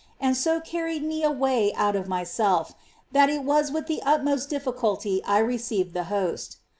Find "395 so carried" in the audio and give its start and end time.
0.17-1.03